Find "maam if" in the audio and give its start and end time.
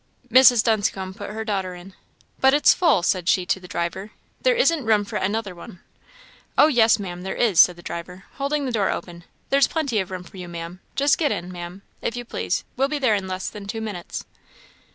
11.51-12.15